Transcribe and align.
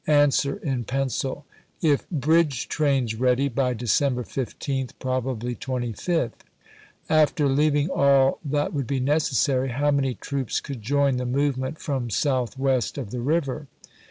—[An 0.23 0.29
swer, 0.31 0.59
in 0.63 0.83
pencil:] 0.85 1.45
If 1.79 2.09
bridge 2.09 2.67
trains 2.67 3.13
ready, 3.13 3.47
by 3.49 3.75
December 3.75 4.23
15th— 4.23 4.93
probably 4.99 5.53
25th. 5.53 6.33
After 7.07 7.47
leaving 7.47 7.91
all 7.91 8.39
that 8.43 8.73
would 8.73 8.87
be 8.87 8.99
necessary, 8.99 9.69
how 9.69 9.91
many 9.91 10.15
troops 10.15 10.59
could 10.59 10.81
join 10.81 11.17
the 11.17 11.27
movement 11.27 11.77
from 11.77 12.09
southwest 12.09 12.97
of 12.97 13.11
the 13.11 13.21
river? 13.21 13.67